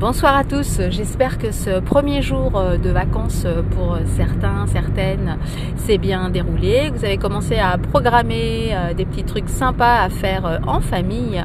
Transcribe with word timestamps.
Bonsoir 0.00 0.34
à 0.34 0.44
tous, 0.44 0.80
j'espère 0.88 1.36
que 1.36 1.52
ce 1.52 1.78
premier 1.78 2.22
jour 2.22 2.56
euh, 2.56 2.78
de 2.78 2.88
vacances 2.88 3.42
euh, 3.44 3.60
pour 3.62 3.98
certains, 4.16 4.66
certaines 4.66 5.36
s'est 5.76 5.98
bien 5.98 6.30
déroulé, 6.30 6.88
vous 6.88 7.04
avez 7.04 7.18
commencé 7.18 7.58
à 7.58 7.76
programmer 7.76 8.70
euh, 8.72 8.94
des 8.94 9.04
petits 9.04 9.24
trucs 9.24 9.50
sympas 9.50 10.00
à 10.00 10.08
faire 10.08 10.62
en 10.66 10.80
famille. 10.80 11.44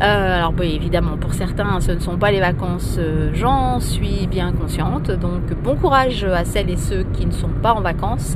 alors 0.00 0.52
oui, 0.58 0.74
évidemment, 0.74 1.16
pour 1.18 1.34
certains, 1.34 1.78
ce 1.78 1.92
ne 1.92 2.00
sont 2.00 2.18
pas 2.18 2.32
les 2.32 2.40
vacances, 2.40 2.98
j'en 3.34 3.78
suis 3.78 4.26
bien 4.26 4.52
consciente. 4.52 5.12
Donc 5.12 5.54
bon 5.62 5.76
courage 5.76 6.24
à 6.24 6.44
celles 6.44 6.70
et 6.70 6.76
ceux 6.76 7.04
qui 7.12 7.26
ne 7.26 7.32
sont 7.32 7.54
pas 7.62 7.74
en 7.74 7.80
vacances. 7.80 8.34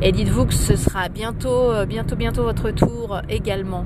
Et 0.00 0.12
dites-vous 0.12 0.46
que 0.46 0.54
ce 0.54 0.76
sera 0.76 1.08
bientôt, 1.08 1.72
bientôt, 1.88 2.14
bientôt 2.14 2.44
votre 2.44 2.70
tour 2.70 3.20
également. 3.28 3.84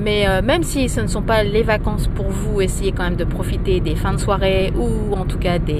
Mais 0.00 0.28
euh, 0.28 0.42
même 0.42 0.62
si 0.62 0.88
ce 0.88 1.00
ne 1.00 1.06
sont 1.06 1.22
pas 1.22 1.42
les 1.42 1.62
vacances 1.62 2.08
pour 2.08 2.28
vous, 2.28 2.60
essayez 2.60 2.92
quand 2.92 3.04
même 3.04 3.16
de 3.16 3.24
profiter 3.24 3.80
des 3.80 3.96
fins 3.96 4.12
de 4.12 4.18
soirée 4.18 4.72
ou 4.76 5.14
en 5.14 5.24
tout 5.24 5.38
cas 5.38 5.58
des, 5.58 5.78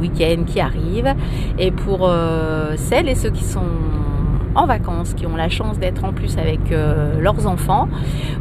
week-ends 0.00 0.42
qui 0.44 0.60
arrivent. 0.60 1.14
Et 1.58 1.70
pour 1.70 2.08
euh, 2.08 2.74
celles 2.76 3.08
et 3.08 3.14
ceux 3.14 3.30
qui 3.30 3.44
sont 3.44 3.62
en 4.56 4.66
vacances, 4.66 5.14
qui 5.14 5.26
ont 5.26 5.36
la 5.36 5.48
chance 5.48 5.78
d'être 5.78 6.04
en 6.04 6.12
plus 6.12 6.38
avec 6.38 6.72
euh, 6.72 7.20
leurs 7.20 7.46
enfants. 7.46 7.88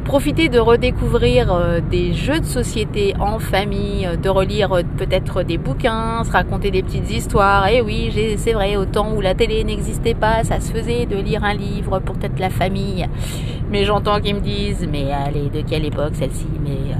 Profitez 0.05 0.47
de 0.47 0.59
redécouvrir 0.59 1.53
euh, 1.53 1.81
des 1.81 2.13
jeux 2.13 2.39
de 2.39 2.45
société 2.45 3.13
en 3.19 3.37
famille, 3.37 4.07
euh, 4.07 4.15
de 4.15 4.29
relire 4.29 4.81
peut-être 4.97 5.43
des 5.43 5.57
bouquins, 5.57 6.23
se 6.23 6.31
raconter 6.31 6.71
des 6.71 6.83
petites 6.83 7.11
histoires. 7.11 7.67
Et 7.67 7.77
eh 7.77 7.81
oui, 7.81 8.37
c'est 8.37 8.53
vrai, 8.53 8.77
au 8.77 8.85
temps 8.85 9.13
où 9.13 9.21
la 9.21 9.35
télé 9.35 9.63
n'existait 9.63 10.13
pas, 10.13 10.43
ça 10.43 10.61
se 10.61 10.71
faisait 10.71 11.05
de 11.05 11.17
lire 11.17 11.43
un 11.43 11.53
livre 11.53 11.99
pour 11.99 12.15
peut-être 12.15 12.39
la 12.39 12.49
famille. 12.49 13.05
Mais 13.69 13.83
j'entends 13.83 14.21
qu'ils 14.21 14.35
me 14.35 14.39
disent, 14.39 14.87
mais 14.89 15.11
allez, 15.11 15.49
de 15.49 15.67
quelle 15.67 15.85
époque 15.85 16.13
celle-ci? 16.13 16.47
Mais 16.63 16.95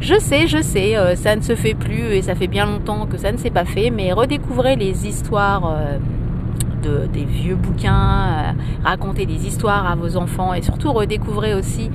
je 0.00 0.18
sais, 0.18 0.46
je 0.46 0.62
sais, 0.62 0.94
ça 1.16 1.34
ne 1.34 1.40
se 1.40 1.54
fait 1.54 1.74
plus 1.74 2.14
et 2.14 2.22
ça 2.22 2.34
fait 2.34 2.46
bien 2.46 2.66
longtemps 2.66 3.06
que 3.06 3.18
ça 3.18 3.32
ne 3.32 3.38
s'est 3.38 3.50
pas 3.50 3.64
fait, 3.64 3.90
mais 3.90 4.12
redécouvrez 4.12 4.76
les 4.76 5.06
histoires 5.06 5.74
des 6.80 7.24
vieux 7.24 7.54
bouquins, 7.54 7.92
euh, 7.92 8.52
raconter 8.84 9.26
des 9.26 9.46
histoires 9.46 9.90
à 9.90 9.94
vos 9.94 10.16
enfants 10.16 10.54
et 10.54 10.62
surtout 10.62 10.92
redécouvrir 10.92 11.56
aussi, 11.56 11.90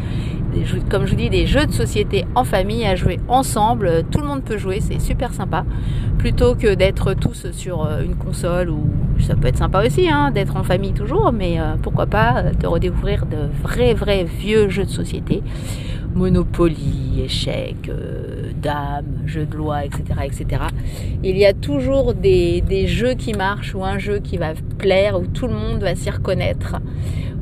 comme 0.90 1.06
je 1.06 1.12
vous 1.12 1.18
dis, 1.18 1.30
des 1.30 1.46
jeux 1.46 1.66
de 1.66 1.72
société 1.72 2.26
en 2.36 2.44
famille 2.44 2.86
à 2.86 2.96
jouer 2.96 3.20
ensemble. 3.28 4.04
Tout 4.12 4.20
le 4.20 4.28
monde 4.28 4.44
peut 4.44 4.58
jouer, 4.58 4.80
c'est 4.80 5.00
super 5.00 5.34
sympa. 5.34 5.66
Plutôt 6.18 6.56
que 6.56 6.74
d'être 6.74 7.14
tous 7.14 7.52
sur 7.52 7.86
euh, 7.86 8.02
une 8.04 8.16
console 8.16 8.70
ou 8.70 8.88
ça 9.20 9.36
peut 9.36 9.48
être 9.48 9.58
sympa 9.58 9.86
aussi 9.86 10.10
hein, 10.10 10.32
d'être 10.32 10.56
en 10.56 10.64
famille 10.64 10.94
toujours, 10.94 11.32
mais 11.32 11.60
euh, 11.60 11.76
pourquoi 11.82 12.06
pas 12.06 12.44
de 12.60 12.68
redécouvrir 12.68 13.26
de 13.26 13.50
vrais, 13.62 13.94
vrais 13.94 14.24
vieux 14.24 14.70
jeux 14.70 14.86
de 14.86 14.90
société. 14.90 15.44
Monopoly, 16.16 17.22
échecs, 17.26 17.92
dames, 18.66 19.22
jeux 19.28 19.46
de 19.46 19.56
loi, 19.56 19.86
etc., 19.86 20.04
etc. 20.24 20.64
Il 21.24 21.38
y 21.38 21.46
a 21.46 21.54
toujours 21.54 22.16
des, 22.16 22.62
des 22.62 22.88
jeux 22.88 23.14
qui 23.14 23.34
marchent 23.34 23.76
ou 23.76 23.86
un 23.86 24.00
jeu 24.00 24.18
qui 24.20 24.38
va 24.38 24.54
plaire, 24.80 25.20
où 25.20 25.28
tout 25.28 25.48
le 25.48 25.54
monde 25.54 25.82
va 25.82 25.94
s'y 25.94 26.10
reconnaître, 26.10 26.78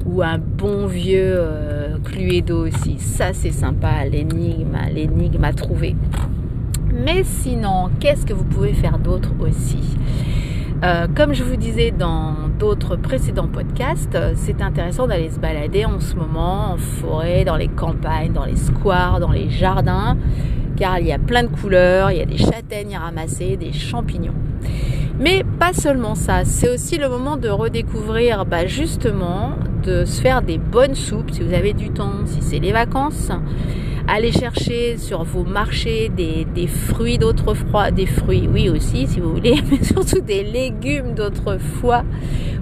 ou 0.05 0.21
un 0.21 0.37
bon 0.37 0.85
vieux 0.85 1.33
euh, 1.37 1.97
Cluedo 2.03 2.67
aussi. 2.67 2.99
Ça, 2.99 3.31
c'est 3.31 3.51
sympa, 3.51 4.03
l'énigme, 4.05 4.77
l'énigme 4.93 5.43
à 5.45 5.53
trouver. 5.53 5.95
Mais 6.93 7.23
sinon, 7.23 7.89
qu'est-ce 8.01 8.25
que 8.25 8.33
vous 8.33 8.43
pouvez 8.43 8.73
faire 8.73 8.99
d'autre 8.99 9.31
aussi? 9.39 9.97
Euh, 10.83 11.07
comme 11.15 11.33
je 11.33 11.45
vous 11.45 11.55
disais 11.55 11.91
dans 11.91 12.35
d'autres 12.59 12.97
précédents 12.97 13.47
podcasts, 13.47 14.17
c'est 14.35 14.61
intéressant 14.61 15.07
d'aller 15.07 15.29
se 15.29 15.39
balader 15.39 15.85
en 15.85 16.01
ce 16.01 16.15
moment 16.15 16.73
en 16.73 16.77
forêt, 16.77 17.45
dans 17.45 17.55
les 17.55 17.69
campagnes, 17.69 18.33
dans 18.33 18.43
les 18.43 18.57
squares, 18.57 19.21
dans 19.21 19.31
les 19.31 19.49
jardins, 19.49 20.17
car 20.75 20.99
il 20.99 21.07
y 21.07 21.11
a 21.11 21.19
plein 21.19 21.43
de 21.43 21.49
couleurs, 21.49 22.11
il 22.11 22.17
y 22.17 22.21
a 22.21 22.25
des 22.25 22.37
châtaignes 22.37 22.95
à 22.95 22.99
ramasser, 22.99 23.57
des 23.57 23.73
champignons. 23.73 24.33
Mais 25.19 25.43
pas 25.59 25.73
seulement 25.73 26.15
ça, 26.15 26.43
c'est 26.43 26.69
aussi 26.69 26.97
le 26.97 27.07
moment 27.07 27.37
de 27.37 27.47
redécouvrir 27.47 28.45
bah, 28.45 28.65
justement, 28.65 29.51
de 29.83 30.05
se 30.05 30.21
faire 30.21 30.41
des 30.41 30.57
bonnes 30.57 30.95
soupes 30.95 31.31
si 31.31 31.41
vous 31.41 31.53
avez 31.53 31.73
du 31.73 31.91
temps, 31.91 32.25
si 32.25 32.41
c'est 32.41 32.59
les 32.59 32.71
vacances. 32.71 33.29
Allez 34.07 34.33
chercher 34.33 34.97
sur 34.97 35.23
vos 35.23 35.45
marchés 35.45 36.09
des, 36.09 36.45
des 36.53 36.67
fruits 36.67 37.17
d'autrefois, 37.17 37.91
des 37.91 38.05
fruits, 38.05 38.49
oui 38.51 38.69
aussi 38.69 39.07
si 39.07 39.21
vous 39.21 39.35
voulez, 39.35 39.61
mais 39.71 39.81
surtout 39.83 40.19
des 40.19 40.43
légumes 40.43 41.13
d'autrefois 41.13 42.03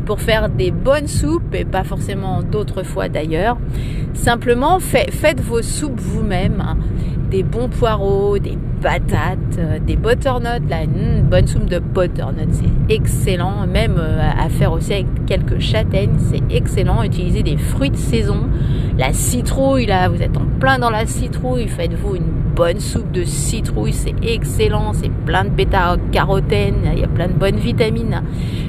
pour 0.06 0.22
faire 0.22 0.50
des 0.50 0.72
bonnes 0.72 1.08
soupes 1.08 1.56
et 1.56 1.66
pas 1.66 1.84
forcément 1.84 2.44
d'autrefois 2.44 3.10
d'ailleurs. 3.10 3.58
Simplement 4.14 4.80
faites 4.80 5.42
vos 5.42 5.62
soupes 5.64 6.00
vous-même 6.00 6.76
des 7.32 7.44
bons 7.44 7.70
poireaux, 7.70 8.38
des 8.38 8.58
patates, 8.82 9.58
euh, 9.58 9.80
des 9.80 9.96
butternuts, 9.96 10.68
là, 10.70 10.84
une 10.84 11.24
bonne 11.24 11.48
soupe 11.48 11.66
de 11.66 11.80
butternut, 11.80 12.50
c'est 12.52 12.94
excellent. 12.94 13.66
Même 13.66 13.96
euh, 13.98 14.20
à 14.38 14.50
faire 14.50 14.74
aussi 14.74 14.94
avec 14.94 15.26
quelques 15.26 15.60
châtaignes, 15.60 16.18
c'est 16.20 16.42
excellent. 16.54 17.02
Utilisez 17.04 17.42
des 17.42 17.56
fruits 17.56 17.90
de 17.90 17.96
saison, 17.96 18.50
la 18.98 19.14
citrouille, 19.14 19.86
là, 19.86 20.10
vous 20.10 20.22
êtes 20.22 20.36
en 20.36 20.46
plein 20.60 20.78
dans 20.78 20.90
la 20.90 21.06
citrouille, 21.06 21.70
faites-vous 21.70 22.18
une 22.18 22.32
bonne 22.54 22.82
soupe 22.82 23.12
de 23.14 23.24
citrouille, 23.24 23.94
c'est 23.94 24.16
excellent, 24.24 24.92
c'est 24.92 25.12
plein 25.26 25.46
de 25.46 25.50
bêta-carotène, 25.50 26.76
il 26.94 27.00
y 27.00 27.04
a 27.04 27.08
plein 27.08 27.28
de 27.28 27.34
bonnes 27.34 27.56
vitamines. 27.56 28.22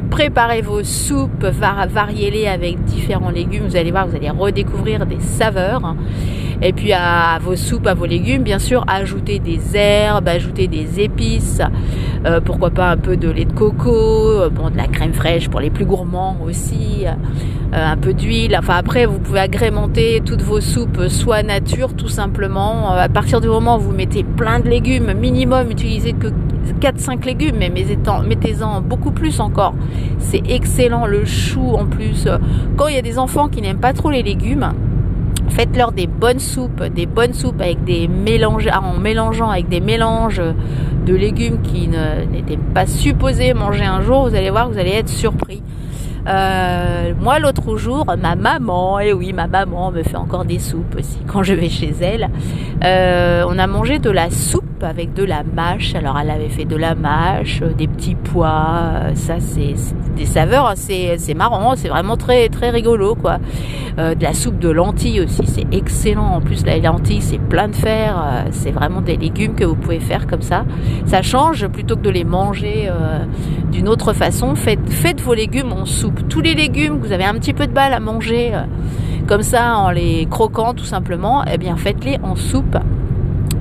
Préparez 0.09 0.63
vos 0.63 0.85
soupes, 0.85 1.45
variez-les 1.45 2.47
avec 2.47 2.83
différents 2.85 3.31
légumes, 3.31 3.65
vous 3.67 3.77
allez 3.77 3.91
voir, 3.91 4.07
vous 4.07 4.15
allez 4.15 4.31
redécouvrir 4.31 5.05
des 5.05 5.21
saveurs. 5.21 5.97
Et 6.65 6.73
puis 6.73 6.93
à 6.93 7.41
vos 7.41 7.57
soupes, 7.57 7.89
à 7.89 7.95
vos 7.95 8.07
légumes, 8.07 8.45
bien 8.45 8.61
sûr, 8.61 8.85
ajoutez 8.87 9.41
des 9.41 9.77
herbes, 9.77 10.29
ajoutez 10.29 10.69
des 10.69 11.01
épices, 11.01 11.61
euh, 12.25 12.41
pourquoi 12.41 12.71
pas 12.71 12.89
un 12.89 12.97
peu 12.97 13.17
de 13.17 13.29
lait 13.29 13.47
de 13.47 13.53
coco, 13.53 13.91
euh, 13.93 14.49
bon 14.49 14.71
de 14.71 14.77
la 14.77 14.87
crème 14.87 15.13
fraîche 15.13 15.49
pour 15.49 15.59
les 15.59 15.71
plus 15.71 15.85
gourmands 15.85 16.37
aussi, 16.47 17.05
euh, 17.05 17.13
un 17.73 17.97
peu 17.97 18.15
d'huile. 18.15 18.57
Enfin 18.57 18.75
après, 18.77 19.07
vous 19.07 19.19
pouvez 19.19 19.41
agrémenter 19.41 20.23
toutes 20.25 20.43
vos 20.43 20.61
soupes 20.61 21.09
soit 21.09 21.43
nature, 21.43 21.95
tout 21.97 22.09
simplement. 22.09 22.93
à 22.93 23.09
partir 23.09 23.41
du 23.41 23.49
moment 23.49 23.79
où 23.79 23.81
vous 23.81 23.93
mettez 23.93 24.23
plein 24.23 24.61
de 24.61 24.69
légumes, 24.69 25.15
minimum, 25.15 25.69
utilisez 25.69 26.13
que 26.13 26.29
4-5 26.81 27.25
légumes, 27.25 27.57
mais 27.59 27.71
mettez-en 27.71 28.81
beaucoup 28.83 29.11
plus 29.11 29.41
encore. 29.41 29.75
C'est 30.21 30.43
excellent, 30.49 31.07
le 31.07 31.25
chou 31.25 31.75
en 31.75 31.87
plus. 31.87 32.29
Quand 32.77 32.87
il 32.87 32.95
y 32.95 32.99
a 32.99 33.03
des 33.03 33.19
enfants 33.19 33.49
qui 33.49 33.61
n'aiment 33.63 33.81
pas 33.81 33.93
trop 33.95 34.11
les 34.11 34.23
légumes, 34.23 34.73
Faites-leur 35.55 35.93
des 35.93 36.07
bonnes 36.07 36.39
soupes, 36.39 36.83
des 36.83 37.05
bonnes 37.05 37.35
soupes 37.35 37.61
avec 37.61 37.85
des 37.85 38.09
mélanges, 38.09 38.69
ah, 38.73 38.81
en 38.81 38.99
mélangeant 38.99 39.51
avec 39.51 39.69
des 39.69 39.81
mélanges 39.81 40.41
de 41.05 41.15
légumes 41.15 41.61
qui 41.61 41.89
n'étaient 41.89 42.59
pas 42.75 42.87
supposés 42.87 43.53
manger 43.53 43.85
un 43.85 44.01
jour. 44.01 44.29
Vous 44.29 44.35
allez 44.35 44.49
voir, 44.49 44.71
vous 44.71 44.79
allez 44.79 44.93
être 44.93 45.11
surpris. 45.11 45.63
Euh, 46.29 47.13
moi, 47.21 47.39
l'autre 47.39 47.77
jour, 47.77 48.07
ma 48.07 48.37
maman, 48.37 49.01
et 49.01 49.13
oui, 49.13 49.33
ma 49.33 49.47
maman 49.47 49.91
me 49.91 50.03
fait 50.03 50.17
encore 50.17 50.45
des 50.45 50.59
soupes 50.59 50.97
aussi 50.99 51.19
quand 51.27 51.43
je 51.43 51.55
vais 51.55 51.69
chez 51.69 51.95
elle. 52.01 52.29
Euh, 52.85 53.45
on 53.49 53.59
a 53.59 53.67
mangé 53.67 53.99
de 53.99 54.11
la 54.11 54.31
soupe 54.31 54.83
avec 54.83 55.15
de 55.15 55.25
la 55.25 55.43
mâche. 55.43 55.95
Alors, 55.95 56.19
elle 56.19 56.31
avait 56.31 56.49
fait 56.49 56.65
de 56.65 56.77
la 56.77 56.95
mâche, 56.95 57.61
euh, 57.63 57.73
des 57.73 57.89
petits 57.89 58.15
pois. 58.15 59.13
Ça, 59.15 59.41
c'est 59.41 59.75
des 60.17 60.27
saveurs, 60.27 60.73
c'est 60.77 61.35
marrant. 61.35 61.75
C'est 61.77 61.89
vraiment 61.89 62.17
très 62.17 62.49
très 62.49 62.71
rigolo, 62.71 63.15
quoi. 63.15 63.39
de 63.97 64.23
la 64.23 64.33
soupe 64.33 64.59
de 64.59 64.69
lentilles 64.69 65.21
aussi, 65.21 65.47
c'est 65.47 65.67
excellent. 65.73 66.35
En 66.35 66.41
plus, 66.41 66.65
la 66.65 66.79
lentille, 66.79 67.21
c'est 67.21 67.39
plein 67.39 67.69
de 67.69 67.77
fer. 67.77 68.45
c'est 68.51 68.71
vraiment 68.71 69.01
des 69.01 69.17
légumes 69.17 69.55
que 69.55 69.65
vous 69.65 69.75
pouvez 69.77 70.01
faire 70.01 70.27
comme 70.27 70.43
ça. 70.43 70.65
Ça 71.07 71.23
change 71.23 71.67
plutôt 71.69 71.97
que 71.97 72.03
de 72.03 72.11
les 72.11 72.25
manger 72.25 72.91
d'une 73.71 73.89
autre 73.89 74.13
façon. 74.13 74.55
Faites, 74.55 74.91
faites 74.91 75.21
vos 75.21 75.35
légumes 75.35 75.73
en 75.73 75.85
soupe 75.85 76.12
tous 76.29 76.41
les 76.41 76.55
légumes 76.55 77.01
que 77.01 77.07
vous 77.07 77.13
avez 77.13 77.25
un 77.25 77.35
petit 77.35 77.53
peu 77.53 77.67
de 77.67 77.73
balle 77.73 77.93
à 77.93 78.01
manger, 78.01 78.53
euh, 78.55 78.63
comme 79.27 79.43
ça 79.43 79.77
en 79.77 79.91
les 79.91 80.27
croquant 80.27 80.75
tout 80.75 80.85
simplement, 80.85 81.45
eh 81.51 81.59
bien 81.59 81.77
faites-les 81.77 82.19
en 82.23 82.37
soupe. 82.37 82.77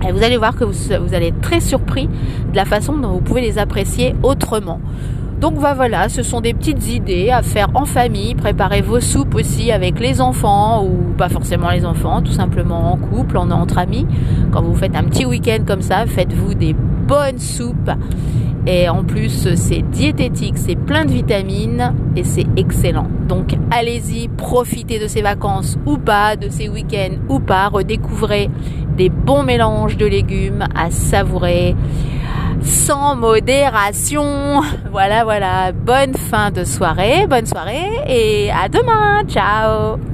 Et 0.08 0.12
vous 0.12 0.24
allez 0.24 0.38
voir 0.38 0.56
que 0.56 0.64
vous, 0.64 1.14
allez 1.14 1.28
être 1.28 1.42
très 1.42 1.60
surpris 1.60 2.08
de 2.08 2.56
la 2.56 2.66
façon 2.66 2.98
dont 2.98 3.10
vous 3.10 3.22
pouvez 3.22 3.42
les 3.42 3.60
apprécier 3.60 4.16
autrement. 4.24 4.80
Donc 5.40 5.56
voilà, 5.56 6.08
ce 6.08 6.22
sont 6.22 6.40
des 6.40 6.54
petites 6.54 6.88
idées 6.88 7.32
à 7.32 7.42
faire 7.42 7.70
en 7.74 7.86
famille. 7.86 8.36
Préparez 8.36 8.82
vos 8.82 9.00
soupes 9.00 9.34
aussi 9.36 9.72
avec 9.72 10.00
les 10.00 10.22
enfants 10.22 10.86
ou 10.86 11.14
pas 11.18 11.30
forcément 11.30 11.70
les 11.72 11.86
enfants, 11.86 12.22
tout 12.22 12.32
simplement 12.32 12.94
en 12.94 12.98
couple, 12.98 13.38
en 13.38 13.50
entre 13.50 13.80
amis. 13.80 14.06
Quand 14.52 14.62
vous 14.62 14.76
faites 14.76 14.96
un 14.96 15.04
petit 15.04 15.26
week-end 15.26 15.64
comme 15.66 15.82
ça, 15.82 16.06
faites-vous 16.06 16.54
des 16.54 16.74
bonnes 16.74 17.40
soupes 17.40 17.92
et 18.68 18.90
en 18.90 19.04
plus, 19.04 19.56
c'est 19.56 19.82
diététique, 19.82 20.58
c'est 20.58 20.76
plein 20.76 21.06
de 21.06 21.12
vitamines 21.12 21.94
et 22.16 22.24
c'est 22.24 22.46
excellent. 22.58 23.08
Donc 23.28 23.56
allez-y, 23.72 24.28
profitez 24.28 25.00
de 25.00 25.08
ces 25.08 25.22
vacances 25.22 25.78
ou 25.86 25.98
pas, 25.98 26.36
de 26.36 26.50
ces 26.50 26.70
week-ends 26.70 27.16
ou 27.30 27.40
pas, 27.40 27.70
redécouvrez 27.70 28.50
des 28.96 29.10
bons 29.10 29.44
mélanges 29.44 29.98
de 29.98 30.06
légumes 30.06 30.66
à 30.76 30.92
savourer 30.92 31.76
sans 32.62 33.16
modération. 33.16 34.62
Voilà, 34.92 35.24
voilà. 35.24 35.72
Bonne 35.72 36.14
fin 36.14 36.52
de 36.52 36.64
soirée, 36.64 37.26
bonne 37.28 37.46
soirée 37.46 37.90
et 38.08 38.52
à 38.52 38.70
demain. 38.70 39.24
Ciao 39.28 40.11